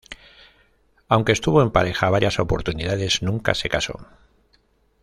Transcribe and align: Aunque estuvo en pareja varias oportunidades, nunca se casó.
Aunque 1.09 1.31
estuvo 1.31 1.61
en 1.61 1.69
pareja 1.69 2.09
varias 2.09 2.39
oportunidades, 2.39 3.21
nunca 3.21 3.53
se 3.53 3.69
casó. 3.69 4.07